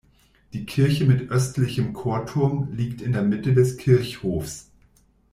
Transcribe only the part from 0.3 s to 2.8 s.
Die Kirche mit östlichem Chorturm